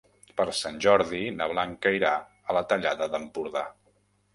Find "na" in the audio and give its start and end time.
1.37-1.49